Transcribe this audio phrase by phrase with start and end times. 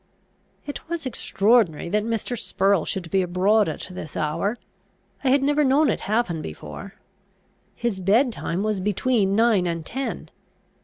[0.65, 2.35] It was extraordinary that Mr.
[2.35, 4.57] Spurrel should be abroad at this hour;
[5.23, 6.95] I had never known it happen before.
[7.75, 10.29] His bed time was between nine and ten.